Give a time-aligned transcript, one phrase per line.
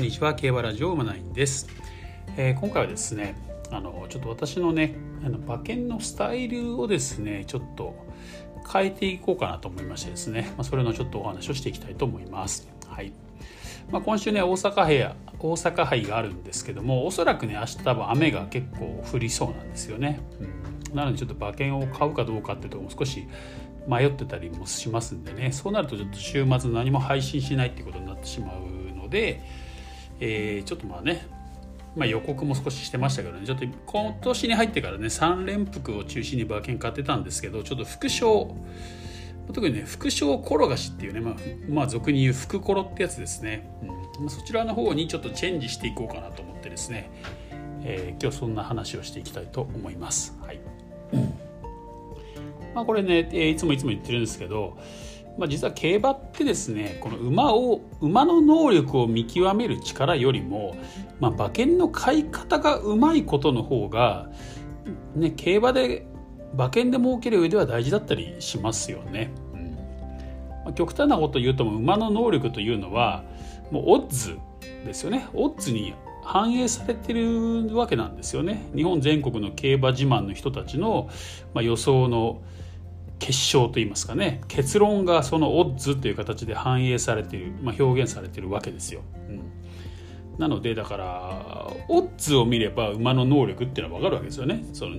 [0.00, 1.68] こんにちは競馬ラジオ馬ナインです、
[2.38, 3.36] えー、今回はですね
[3.70, 7.94] あのちょっと私のねあの馬券のスタイルをですねちょっと
[8.72, 12.66] 変えていこうかなと思いましてですね、まあ、それのちょっとお話をしていきたいと思います。
[12.88, 13.12] はい。
[13.90, 15.02] まあ、今週ね大阪杯
[15.38, 20.20] 大阪杯があるんですけどもおそらくね明日多分雨が結構降りそうなんですよね、
[20.90, 23.28] うん、なのでちょっと馬券を買うかどうかっていうところも少し
[23.86, 25.52] 迷ってたりもしますんでね。
[25.52, 29.42] そうなるとちょっと週末何も配信しないっていうことになってしまうので
[30.20, 31.26] えー、ちょっとまあね、
[31.96, 33.46] まあ、予告も少ししてましたけどね。
[33.46, 38.54] ちょっと今年に入ってからね3連服を中心に馬券買ってたんですけどちょっと副賞
[39.52, 41.34] 特にね副賞転がしっていうね、まあ、
[41.68, 43.88] まあ俗に言う副コロってやつですね、うん。
[43.88, 43.94] ま
[44.26, 47.10] あ、そちらの方にちょっとチェンジしていこうかなと思ってですね、
[47.82, 50.36] えー、今日そんな話をしていきたいと思います。
[50.40, 50.60] はい。
[52.74, 54.78] まあ、これね、えー、いつもいつも言ってるんですけど
[55.38, 60.76] まあ、実は競馬ってですねこの馬を馬の能力を見極める力よりも、
[61.18, 64.28] まあ、馬券の買い方がうまいことの方が、
[65.14, 66.06] ね、競馬で
[66.52, 69.30] 馬券で儲ける上では大事だったりしますよね。
[69.54, 69.70] うん
[70.64, 73.24] まあ、極端なこと言うとも馬の能力というのは
[73.70, 74.36] もうオッズ
[74.84, 78.62] ですよねオッズに反映されてるわけなんですよね。
[78.74, 81.08] 日本全国の競馬自慢の人たちの、
[81.54, 82.40] まあ、予想の
[83.20, 89.02] 結晶といいますかね結論がそのオッズという形で反映されている、まあ、表現されてるわけですよ。
[89.28, 89.42] うん、
[90.38, 94.64] なのでだからオッズを見れば馬の能力っていうのは分かるわけですよね。
[94.72, 94.96] その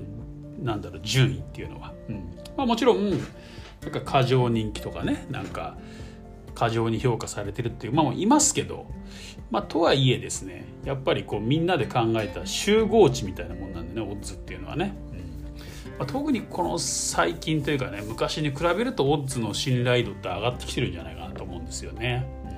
[0.61, 1.93] なんだろう順位っていうのは。
[2.07, 5.75] うんまあ、もちろんなんか過剰人気とかねなんか
[6.53, 8.85] 過剰に評価されてるっていうまあいますけど、
[9.49, 14.93] まあ、とはいえですねやっぱりこうみんなで考えた集合値みたいなもんなんでねオッズっていうのはね。
[16.01, 22.25] まあ、特にこの最近というかね昔に比べるとオッズの信頼度って上がってきてるんじゃないかなと思うんですよね。
[22.43, 22.51] うん。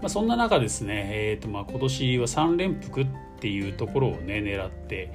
[0.00, 3.06] まあ、そんな中ですね、えーとまあ、今年は3連複っ
[3.38, 5.14] ていうところをね狙って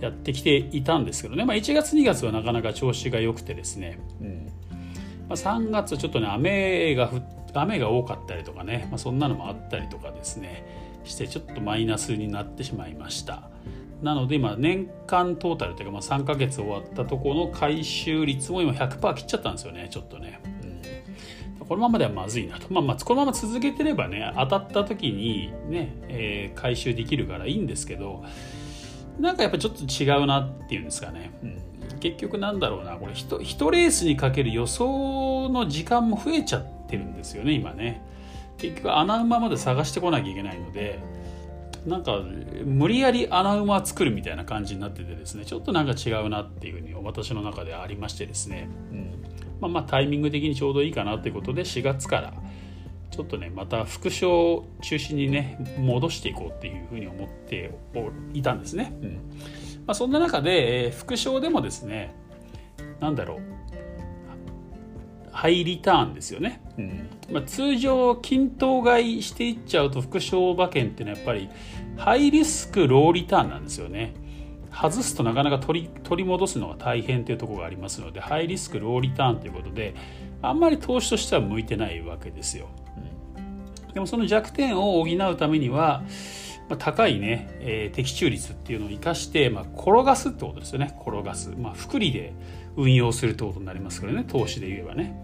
[0.00, 4.46] やってきていたんですけどね、まあ、1月2月はなかなか調子が良くてですね、うん。
[5.28, 7.08] まあ、3月ちょっとね雨が
[7.54, 10.66] 雨が多かったりとかね、まあ、そんなのもあったりとかですね。
[11.04, 13.48] してちょっとマイナスになってしまいました。
[14.04, 28.22] なので今年間トータルというかまあ3ヶ月終わったところの回収率も今100%切っちゃったんですよねちょっとね、うん、このままではまずいなと、まあ、まあこのまま続けてればね当たった時にね、えー、回収できるからいいんですけど
[29.18, 38.02] なんかやっぱちょっと違うなっていうんですかね、うん、結局なんだろうなこれ 1, 1レースにかける予想の時間も増えちゃってるんですよね今ね。
[38.58, 41.00] 結局穴馬まで探してこなきゃいけないので
[41.86, 42.22] なんか
[42.64, 49.24] 無理やり穴馬作るみたいな感じになっててですねちょっとなんか違うなっていうふうに私の中でありましてですね、うん。
[49.60, 52.34] まあ、まあタイミング的にちょうどいいかなということで4月から
[53.10, 57.78] ちょっとねまた副賞中心にね戻していこうっていうふうに思って
[58.32, 59.10] いたんですね、うん。
[59.86, 62.14] まあ、そんな中で、えー、副賞でもですね
[63.00, 63.53] 何だろう
[65.34, 67.08] ハイリターンですよね、うん。
[67.30, 71.50] まあ、通常均等買いしていっちゃうと副賞馬券っていうのはやっぱり
[71.96, 74.14] ハイリスクローリターンなんですよね。
[74.70, 79.94] 外すとなかなか取り取り戻すのが大変というところがありますのでハイリスクローリターンということで
[80.42, 82.66] あんまり投資としては向いてないわけですよ、
[83.86, 86.02] うん、でもその弱点を補うためには
[86.68, 90.96] まあ、高いね、えー、的中率っていうのを生かして、まあ、転がすってことですよね。
[91.06, 92.32] 転がす、まあ、複利で
[92.76, 94.24] 運用するってことになりますからね。
[94.26, 95.14] 投資で言えばね、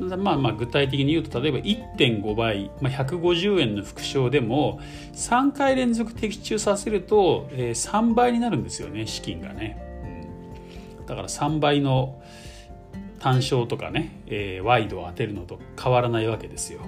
[0.00, 4.80] うん、まあまあ具体的に言うと例えば1.5倍、まあ、150円の副賞でも
[5.14, 9.78] 3回連続的中させると、えー、3倍になるんですよね資金がね、
[10.98, 12.22] うん、だから3倍の
[13.18, 16.80] 単勝とかね、えー、ワイドを当てるのと変わらないわけですよ、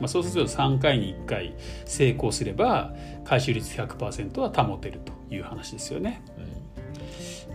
[0.00, 1.54] まあ、そうすると3回に1回
[1.84, 2.94] 成功すれば
[3.24, 6.22] 回収率100%は保てるという話ですよね。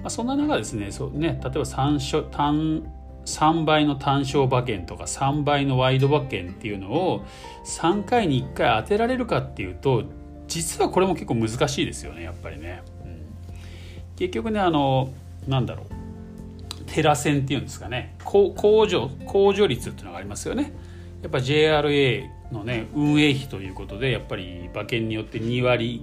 [0.01, 2.84] まあ、そんな中ですねそうね例えば 3, 単
[3.25, 7.25] 3倍の単勝馬券とか3倍のワイド馬券っていうのを
[7.65, 10.06] 3回に1回当てられるかっていうと
[10.48, 12.83] 実はこれも結構難しいですよねやっぱりね。
[13.06, 13.21] うん、
[14.18, 15.13] 結局ねあの
[15.48, 20.74] なんだろうテラ線っていうんですかね控除控除率っていうのがありますよね。
[21.21, 26.01] やっぱ JRA のね運営費ということでやっぱり馬券によって2割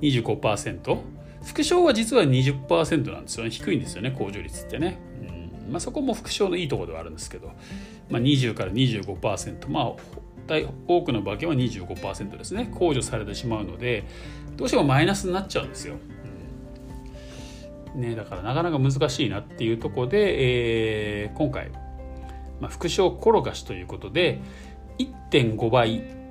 [0.00, 0.98] 25%
[1.42, 3.50] 副賞は実は20%なんですよね。
[3.50, 4.14] 低いんですよね。
[4.16, 4.98] 控除率ってね、
[5.66, 5.72] うん。
[5.72, 7.52] まあ、そこも副賞のいいところではあるんですけど、
[8.10, 9.92] まあ、20から25%まあ
[10.46, 12.70] 大多くの馬券は25%ですね。
[12.72, 14.04] 控除されてしまうので
[14.56, 15.96] どうしてもマイナスになっちゃうんですよ、
[17.94, 18.00] うん。
[18.00, 21.70] ね、だからなかなか難しいなっていうところで、えー、今回、
[22.60, 24.40] まあ、副賞転がしということで
[24.98, 26.21] 1.5倍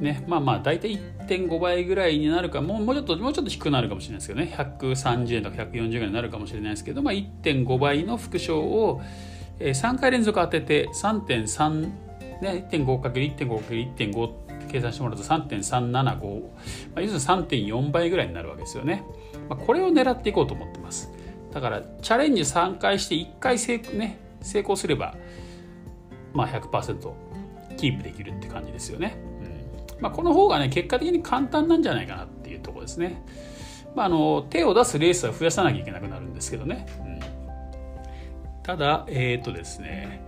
[0.00, 4.54] ね、まあまあ大体1.5倍ぐらいになるかもうもうちょっともうちょっと低くなるかもしれないですけどね。
[4.56, 9.00] 130円とか140円ぐらいになるかもしれないですけど、まあ、1.5倍の副賞を
[9.58, 11.80] 3回連続当てて3.3、
[12.40, 14.32] ね、1.5×1.5×1.5
[14.68, 16.18] 計算してもらうと3.375、ま
[16.96, 19.02] あ、要するに3.4倍ぐらいになるわけですよね、
[19.48, 21.10] まあ、これを狙っていこうと思ってます。
[21.52, 25.16] だからチャレンジ3回して1回成,、ね、成功すれば、
[26.34, 27.12] まあ100%
[27.76, 29.27] キープできるって感じですよね、うん
[30.00, 33.22] まあ、この方がね結果的に簡単なんじゃないかなっていうところですね、
[33.94, 40.24] まあ、あの手を出すレースは増やさなきゃいけなくなるんですけどね、うん、ただえっ、ー、とですね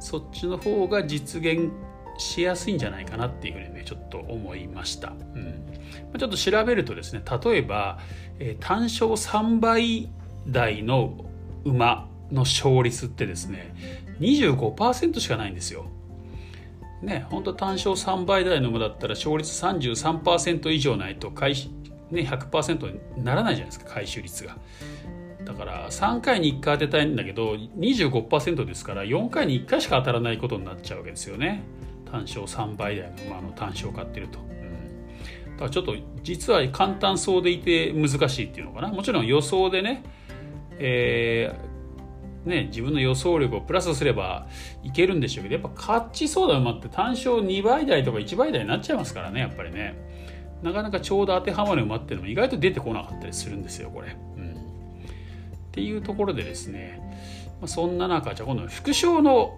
[0.00, 1.70] そっちの方が実現
[2.18, 5.64] しやすいんじゃないかなっていうふうにねちょっと思いました、うん。
[6.18, 7.98] ちょっと調べるとですね例えば、
[8.38, 10.10] えー、単勝3倍
[10.46, 11.24] 台の
[11.64, 13.74] 馬の勝率ってですね
[14.20, 15.86] 25%しかないんですよ。
[17.02, 21.54] ね本当単勝3倍台の馬だったら勝率33%以上ないと回、
[22.10, 24.56] ね、100%にならないじゃないですか回収率が。
[25.44, 31.62] だから3回に1回当てたいんだけど25%ですから4回に1回しか当たらないことになっちゃうわけですよね。
[32.10, 38.88] 単勝3倍台の馬の単勝を買ってると、うん、だからちょっと実は簡単そうでいて難しいっていうのかな。
[38.88, 40.02] もちろん予想でね
[40.80, 41.69] えー、
[42.44, 44.46] ね、自分の予想力をプラスすれば
[44.82, 49.94] いけるんでしょうけどやっぱ勝ちそうな馬って単勝2倍台とか1倍台になっちゃいますからねやっぱりね。
[50.62, 54.14] なかなかちょうど当てはまる馬っていうのも意外と出てこなかったりするんですよこれ。
[54.36, 54.54] うん、っ
[55.72, 57.00] ていうところでですね、
[57.60, 59.56] まあ、そんな中じゃあ今度副賞の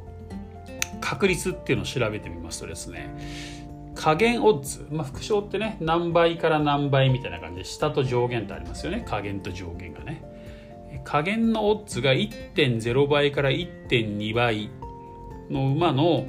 [1.01, 9.05] 確率っていうのを調べてみますとですね加減オッズ、まあ、副賞ってね何倍から何倍みたいな感じで下と上限ってありますよね。
[9.07, 10.32] 加減と上限がね。
[11.05, 14.71] 加減のオッズが1.0倍から1.2倍
[15.51, 16.27] の馬の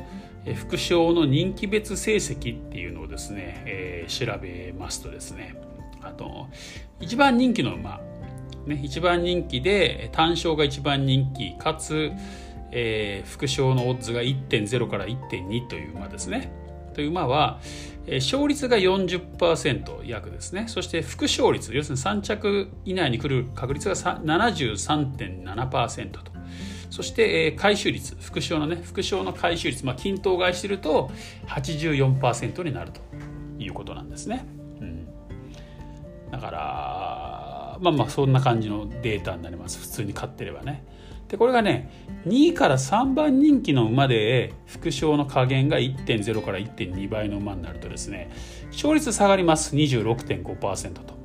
[0.55, 5.55] 副賞の人気別成績っていうのをですね、えー、調べますとですね
[6.01, 6.47] あと
[6.99, 8.01] 一番人気の馬、
[8.65, 12.11] ね、一番人気で単勝が一番人気かつ、
[12.71, 16.51] えー、副賞のオッズが1.0から1.2という馬ですね。
[16.93, 17.59] という馬は、
[18.07, 20.65] 勝率が40%約ですね。
[20.67, 26.31] そして副勝率要するに3着以内に来る確率が73.7%と。
[26.89, 31.09] そして回収率副賞のね副賞の回収率、まあ、均等買いしてると
[31.47, 33.01] 84%になると
[33.57, 34.45] いうことなんですね、
[34.79, 35.07] うん、
[36.29, 39.79] だからまあまあそんな感じのデータになります。
[39.79, 40.85] 普通に買ってればね。
[41.33, 41.89] でこれがね
[42.27, 48.29] 2位から3番人気の馬で副賞の加減が1.0から1.2倍の馬になるとですね
[48.67, 49.75] 勝率下がります。
[49.75, 51.15] 26.5%と、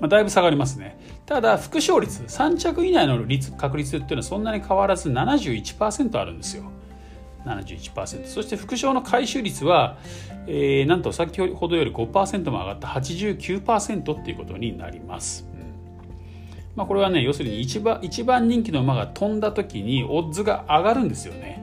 [0.00, 0.98] まあ、だいぶ下がりますね。
[1.24, 6.64] ただ副勝率3着以内の率確率っていうのはそんなに変わらず71%あるんですよ。
[7.44, 9.98] 71%そして副賞の回収率は、
[10.48, 12.88] えー、なんと先ほどより5%も上がった。
[12.88, 15.51] 89%っていうことになります。
[16.74, 21.62] まあ、これはね要するに一番一番人気の馬が飛んだ時にオッズが上がるんですよね。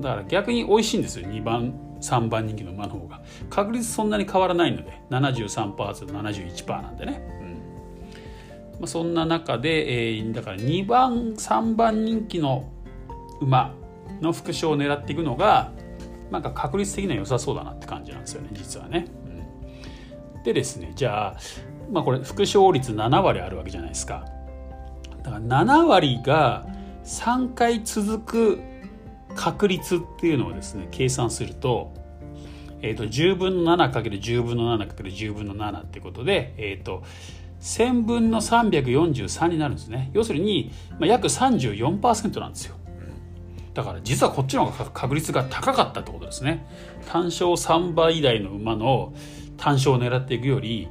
[0.00, 1.28] だから逆に美味しいんですよ。
[1.28, 3.22] 2番3番人気の馬の方が。
[3.48, 7.52] 確率そんなに変わらないので73%と71%なんでね、うん。
[8.72, 12.70] まあ、そんな中で、えー、だから2番3番人気の
[13.40, 13.74] 馬
[14.20, 15.72] の副賞を狙っていくのが
[16.30, 19.06] なんか確率的には良さそうだなって感じなんですよね実はね、
[20.36, 21.36] うん、でですねじゃあ
[21.90, 24.24] まあこれ副勝率7割あるわけじゃないですか。
[25.26, 26.64] だから7割が
[27.04, 28.60] 3回続く
[29.34, 31.92] 確率っていうのをですね計算すると,、
[32.80, 37.02] えーと、10分の 7×10 分の 7×10 分の7ってことで、えーと、
[37.60, 40.10] 1000分の343になるんですね。
[40.14, 42.76] 要するに、まあ、約34%なんですよ。
[43.74, 46.64] だから実はこっちの方が確率が高かったってことですね。
[47.10, 49.12] 単勝3倍台の馬の
[49.56, 50.88] 単勝を狙っていくより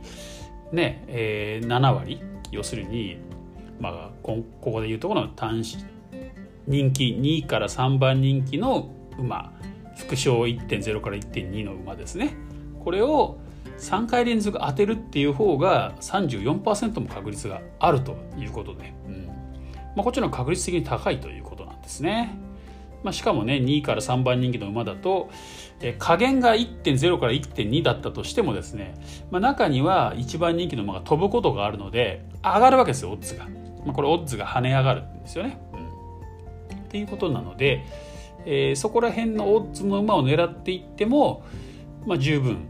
[0.74, 2.22] ねえー、7割。
[2.52, 3.18] 要するに、
[3.80, 5.64] まあ、ここでいうところの単
[6.68, 9.52] 人気2位から3番人気の馬
[9.96, 12.34] 副賞1.0から1.2の馬ですね。
[12.84, 13.38] これを
[13.78, 19.26] 3回連続当てるっていう方が34%も確率があるということで、うん。
[19.96, 22.38] まあ、こっちの確率的に高いということなんですね。
[23.04, 25.30] まあ、しかもね2位から3番人気の馬だと、
[25.80, 28.96] え加減が1.0から1.2だったとしてもですね、
[29.30, 33.48] まあ、中には1番人気の馬が飛ぶことがあるので上がるわけですよオッズが、
[33.94, 37.86] これオッズが跳ね上がるんですよね、うん、っていうことなので、
[38.46, 41.44] えー、そこら辺のオッズの馬を狙っていっても、
[42.06, 42.68] まあ、十分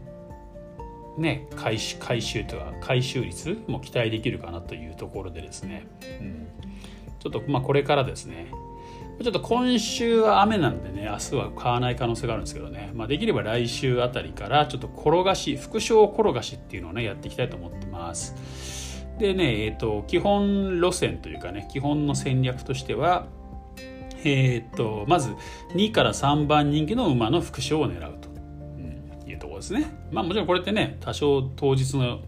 [1.18, 5.86] ね回収回収とは回収率も期待できるかなというところでですね、
[6.20, 6.48] うん、
[7.18, 8.50] ちょっとまあこれからですね。
[9.22, 18.34] ちょっと今週は雨なんでね、ね明日は買わない可能性があるんですけどね、まあ、できれば来週あたりからちょっと転がし副賞転がしっていうのをねやっていきたいと思ってます。
[19.18, 23.26] でねえっ、ー、と基本路線というかね基本の戦略としては
[24.24, 25.34] えー、とまず
[25.74, 29.86] 2から3番人気の馬の副賞を狙うと、うん、いうところですね。
[30.10, 32.20] まあもちろんこれってね多少当日の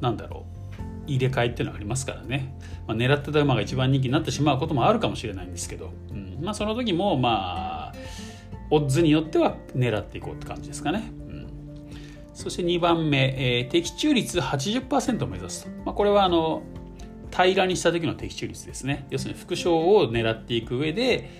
[0.00, 0.56] なんだろう
[1.06, 2.54] 入れ替えっていうのはありますからね、
[2.86, 7.94] まあ、狙ってた馬が一番人気になってしまうこともあるかもしれないんですけど、うんまあ、その時もまあ
[8.70, 11.12] オッズによっては狙っていこうって感じですかね。
[12.36, 15.70] そして2番目、えー、的中率80%を目指すと。
[15.86, 16.62] まあ、これはあの
[17.30, 19.06] 平らにした時の的中率ですね。
[19.08, 21.30] 要するに副賞を狙っていく上で、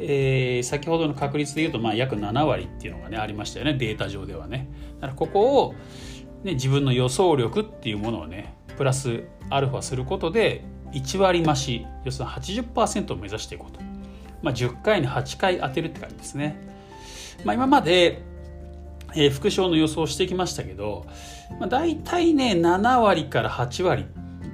[0.00, 4.68] えー、先ほどの確率でいうとまあ約7割っていうのがねありましたよねデータ上ではね。
[4.96, 5.74] だからここを、
[6.42, 13.80] ね、自分の予想力っていうものをねプラスアルファすることで1割増し要するに80%を目指していこうと、
[14.42, 16.60] まあ、10回に8回当てるって感じですね、
[17.44, 18.22] まあ、今まで、
[19.14, 21.06] えー、副賞の予想してきましたけど、
[21.58, 24.06] まあ、大体ね7割から8割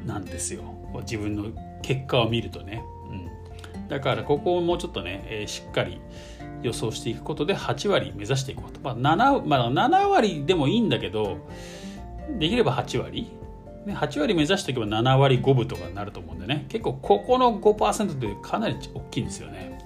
[0.04, 0.62] なんですよ。
[1.02, 1.50] 自分の
[1.82, 6.00] 結果を見るとね、うん、だからここをもうちょっとね、えー、しっかり
[6.62, 11.46] 予想していくことで8割目指していこうと、まあ 7, まあ、7割でもいいんだけど
[12.38, 13.30] できれば8割。
[13.86, 16.66] 8割目指しておけば7割5分とかになると思うんでね。
[16.68, 19.78] 結構ここの5%ってかなり大きいんですよね、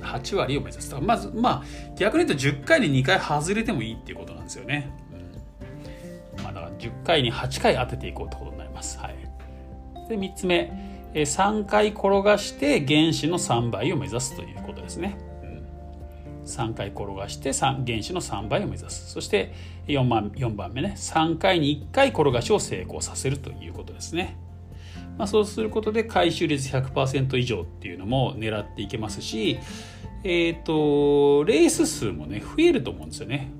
[0.00, 1.64] 8割を目指すまずまあ
[1.96, 4.90] 逆に言うと10回に2回外れてもいいっていうことなんですよね、
[6.36, 8.98] うん、まあだから10回に8回当てていこうってことになります。
[8.98, 9.16] はい。
[10.08, 10.94] で3つ目。
[11.14, 15.16] 3回転がして原子の3倍を目指すということですね。
[16.44, 19.12] 3回転がして原子の3倍を目指す。
[19.12, 19.54] そして
[19.86, 20.94] 4番 ,4 番目ね。
[20.96, 24.36] 3回に1回転がしを成功させるということですね、
[25.18, 29.58] まあ、そうすることで回収率100%以上っていうのも狙っていけますし
[30.24, 33.50] えっ、ー、とレース数もね増えると思うんですよね。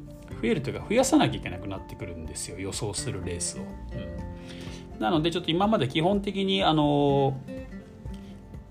[0.42, 7.40] 増えるというか増やさなきゃいけなくなってくるんですよ予想するレースを、うん、なのでちょっと今まで基本的にあの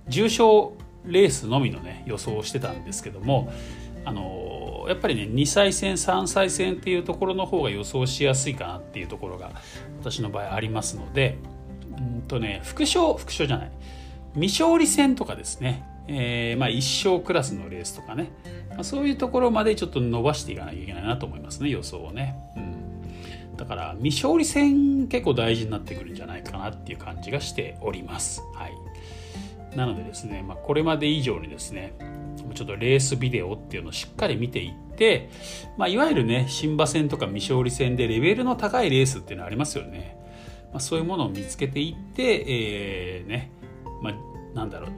[0.07, 0.73] 重賞
[1.05, 3.51] レースのみのね予想をしてたんですけども
[4.05, 9.51] あのやっぱりね2歳戦3歳戦っていうところの方が予想しやすいかなっていうところが
[9.99, 11.37] 私の場合ありますので
[12.03, 13.71] うんとね副賞副賞じゃない。
[14.35, 18.31] 未勝利戦とかですね、えー、まあ1勝クラスのレースとかね、
[18.71, 28.41] まあ、そういうところまでちょっと伸ばしていかなきゃいけないなと思いますね予想をね、うん、だから未勝利戦結構大事になってくるんじゃないかなっていう感じがしております。
[28.55, 28.73] はい。
[29.77, 31.93] なのでですね、まあ、これまで以上にですね
[32.53, 35.29] ちょっとレースビデオっていうのをしっかり見ていって、
[35.77, 40.17] まあ、いわゆるね新馬戦とか未勝利戦でレベルの高いレースっていうのありますよね、
[40.73, 43.51] まあ、そういうものを見つけていって、えー、ね、
[44.01, 44.13] まあ、
[44.55, 44.91] なんだろう。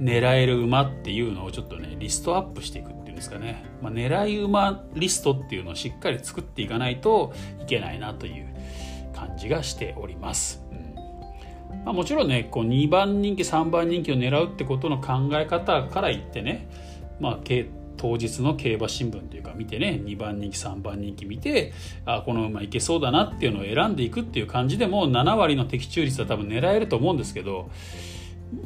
[0.00, 8.48] 狙える馬っていうのをちょっとねリストアップしていくっていうんですかね、まあ、狙い馬リストっていうのをしっかり作っていかないといけないなという
[9.14, 10.60] 感じがしております。
[11.84, 16.68] まあ、もちろんねこう2番人気3番人気を狙うってことの考え方から言ってね、
[17.20, 17.38] まあ、
[18.02, 21.72] 当日の競馬新聞というか見てね2番人気3番人気見て
[22.04, 27.70] あこの馬いけそうだなっていうのを選んでいくっていう感じでも7割の的中率は多分狙えると思うんですけど、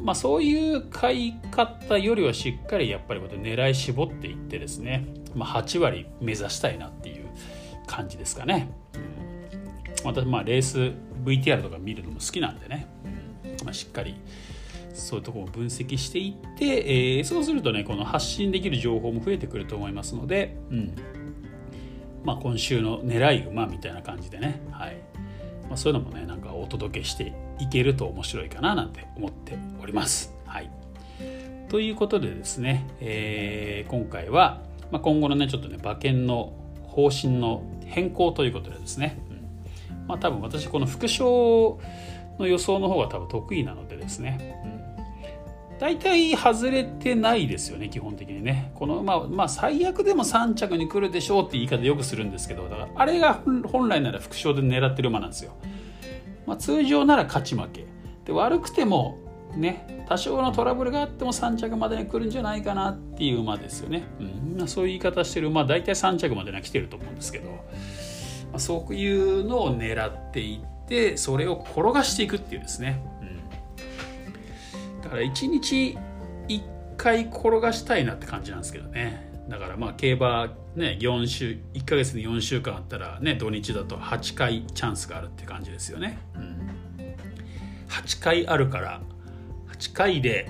[0.01, 7.27] まあ、そういう買い方よりはしっかりやっぱり狙い絞っていってですね、まあ、8割目指したいなっていう
[7.85, 8.71] 感じですかね。
[10.03, 12.87] 私まあレース VTR とか見るのも好きなんでね、
[13.63, 14.15] まあ、しっかり
[14.97, 16.65] そういうところを分析していって、
[17.17, 20.95] えー、そうするとねこの発信できる情報も増えてくると思いますので、うん。
[22.23, 24.97] まあ、今週の狙い馬みたいな感じでね、はい。
[25.67, 30.33] まあ、そういうのもねなんかお届けしていけると面白いかななんて思っております。
[30.45, 30.69] はい、
[31.69, 34.61] ということでですね、えー、今回は、
[34.91, 40.07] まあ、今後のねちょっとね馬券の方針の変更ということでですね、うん。
[40.07, 41.79] まあ多分私この副賞
[42.39, 44.86] の予想の方が多分得意なのでですね、うん、
[45.79, 48.71] 大体外れてないですよね基本的にね。
[48.75, 53.41] このまあまあ最悪でも3着に来るでしょうって言い方よくするんですけどだからあれが
[53.71, 55.55] 本来なら副賞で狙ってる馬なんですよ、
[56.45, 57.85] まあ、通常なら勝ち負け。
[58.25, 59.17] で悪くても
[59.55, 64.03] ね多少のトラブルがあっても3着までに来るんじゃないかなっていう馬ですよね、
[64.59, 67.51] うん、そういう言い方してる馬大体3着までには来てると思うんですけど
[68.51, 73.01] まあ、そういうのを狙っていってそれを転がしていくっていうですね、
[75.07, 75.97] だから1日
[76.49, 76.61] 1
[76.97, 79.31] 回転がしたいなって感じなんですけどね。
[79.47, 86.69] だからまあ競馬ね4週1ヶ月に4週間あったらね土日だと8回チャンスがあるって感じですよね、うん、
[87.87, 88.99] 8回あるから
[89.79, 90.49] 8回で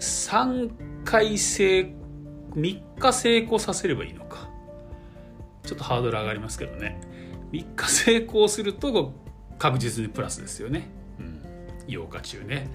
[0.00, 0.72] 3
[1.04, 1.94] 回成
[2.56, 4.48] 3日成功させればいいのか。
[5.62, 7.00] ちょっとハードル上がりますけどね。
[7.52, 9.12] 3日成功すると
[9.60, 11.03] 確実にプラスですよね、うん、
[11.86, 12.68] 8日中ね、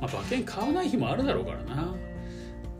[0.00, 1.94] まあ、馬券買わない日もあるだろうからな。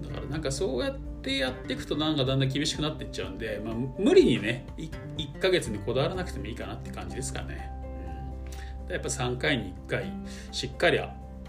[0.02, 7.70] だからなんかそうやってやっていくとなんかだんだん厳しくなっていっちゃうんで、まあ、無理にね 1, 1ヶ月にこだわらなくてもいいかなって感じですかね、
[8.86, 10.12] うん、やっぱ3回に1回
[10.52, 11.00] しっかり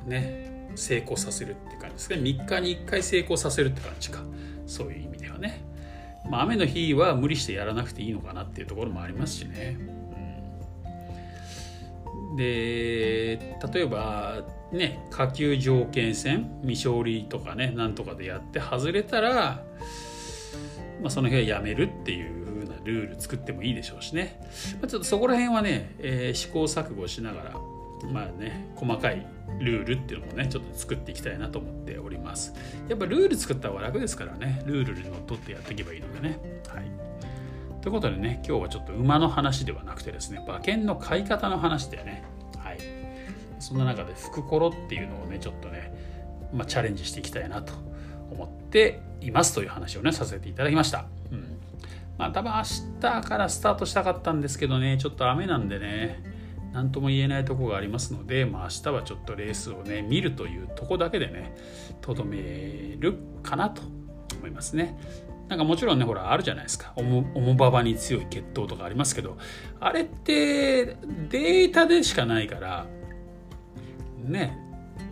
[0.05, 2.17] ね成功させるって感じですね。
[2.17, 4.21] 3日に1回成功させるって感じか。
[4.65, 5.63] そういう意味ではね。
[6.29, 9.77] まあ、雨の日は無理してやらなくていいのかなっていうところもありますしね。
[12.35, 19.63] で例えばね下級条件戦未勝利とかねなんとかでやって外れたら、
[21.01, 24.39] まあ、その日はやめるっていう風なルール作ってもいいでしょうしね、
[24.81, 27.51] まあ、ちょっとそこら辺はね、えー、試行錯誤しながら
[28.11, 29.25] まあね細かい
[29.59, 32.53] ルールっていうのもねちょっと作っていきたいなと思っております。
[32.89, 34.61] やっぱルール作った方が楽ですからね。
[34.65, 36.39] ルールにのっとってやっていけばいいのでね。
[36.67, 37.04] はい。
[37.85, 42.23] ということでね今日はちょっと馬の話ではなくてですね馬券の買い方の話でね
[42.57, 42.79] はい。
[43.59, 45.93] そんな中で福コロっていうのをねちょっとね、
[46.51, 47.73] まあ、チャレンジしていきたいなと
[48.31, 51.05] 思っていますという話をねさせていただきました。
[51.31, 51.59] うん。
[52.17, 52.63] まあ多分明
[53.01, 56.23] 日からスタートしたかったんですけどねちょっと雨なんでね
[56.73, 61.55] 何とも言えないとこがありますので、まあ、明日はちょっとレースをね見るというとこだけでね
[62.01, 63.83] とどめるかなと
[64.39, 64.97] 思いますね。
[65.47, 69.37] なんかもちろんねほらあるじゃないですか重馬場に強い血統とかありますけど
[69.79, 72.87] あれってデータでしかないから
[74.23, 74.57] ね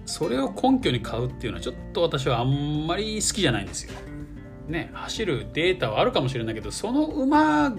[0.06, 3.94] それを根拠に買うっていうのはちょっと私はあんまり好きじゃないんですよ。
[4.68, 7.74] ね走るデータはあるかもしれないけどその馬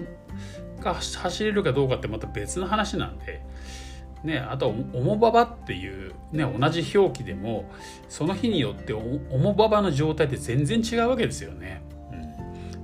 [0.79, 3.43] が走れるかどうかってまた別の話なんで
[4.25, 7.69] ね、あと「おもばば」っていう、ね、同じ表記でも
[8.09, 8.99] その日によってお
[9.37, 11.83] もばばの状態って全然違うわけですよね。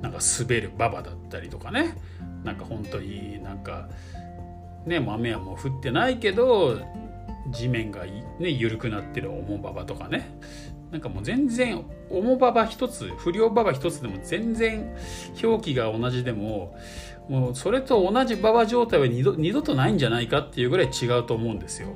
[0.02, 1.96] なんか滑るばばだったりとかね
[2.44, 3.88] なんか本当になんか
[4.86, 6.80] ね豆はもう降ってないけど
[7.52, 10.38] 地面が、ね、緩くなってるおもばばとかね
[10.92, 14.94] なんかもう全然重馬場一つ不良馬場一つでも全然
[15.42, 16.76] 表記が同じでも
[17.30, 21.90] もうそれと同じ馬場状態は二度二度とないんじゃないかっていうぐらい違うと思うんですよ。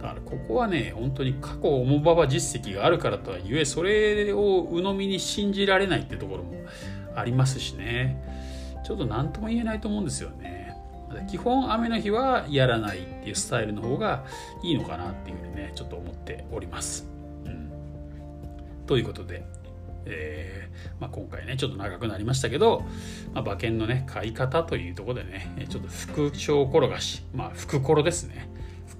[0.00, 6.54] だからここはね本当に過去重馬場実績があるからとはいえそれを鵜呑みに信じられないってところも
[7.14, 8.22] ありますしね
[8.82, 10.74] ちょっと何とも言えないと思うんですよね。
[11.28, 14.24] 基本雨の日はやらないっていうスタイルの方が
[14.62, 17.06] いいのかなっていうふうにねちょっと思っております。
[17.44, 17.70] うん
[18.86, 19.44] ということで、
[20.06, 22.84] えー、まあ、今回ねちょっと長くなりましたけど、
[23.34, 28.48] まあ、馬券のね買い方というところでねちょっと副賞転がしまあ福コロですね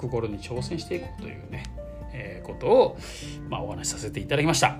[0.00, 1.64] 心に挑戦していこうというね、
[2.12, 2.98] えー、ことを、
[3.48, 4.78] まあ、お話しさせていただきました、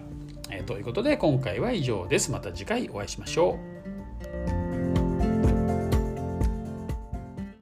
[0.50, 2.32] えー、ということで今回は以上です。
[2.32, 3.58] また次回お会いしましょ
[4.56, 4.59] う。